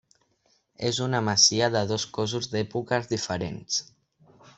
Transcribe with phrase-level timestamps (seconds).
[0.89, 3.79] És una masia de dos cossos d'èpoques diferents.